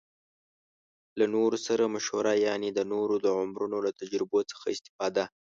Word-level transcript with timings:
له 1.19 1.25
نورو 1.35 1.57
سره 1.67 1.83
مشوره 1.95 2.31
يعنې 2.45 2.69
د 2.73 2.79
نورو 2.91 3.15
د 3.25 3.27
عمرونو 3.39 3.77
له 3.85 3.91
تجربو 3.99 4.39
څخه 4.51 4.65
استفاده 4.75 5.23